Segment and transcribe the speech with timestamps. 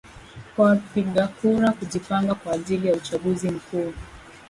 [0.55, 3.93] kwa wapiga kura kujipanga kwa ajili ya uchaguzi mkuu